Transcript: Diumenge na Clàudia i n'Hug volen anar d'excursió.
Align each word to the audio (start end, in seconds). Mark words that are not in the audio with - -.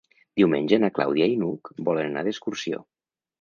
Diumenge 0.39 0.79
na 0.83 0.89
Clàudia 0.95 1.27
i 1.33 1.35
n'Hug 1.43 1.71
volen 1.91 2.09
anar 2.11 2.25
d'excursió. 2.29 2.83